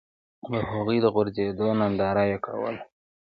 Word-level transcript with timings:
د 0.51 0.53
هغوی 0.69 0.97
د 1.01 1.05
غورځېدو 1.13 1.67
ننداره 1.79 2.23
یې 2.31 2.37
کوله. 2.45 2.81